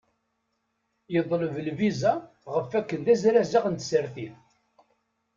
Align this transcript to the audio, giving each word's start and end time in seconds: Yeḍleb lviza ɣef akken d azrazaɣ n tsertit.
Yeḍleb 1.13 1.55
lviza 1.67 2.13
ɣef 2.53 2.69
akken 2.79 2.99
d 3.05 3.07
azrazaɣ 3.13 3.65
n 3.67 3.75
tsertit. 3.75 4.37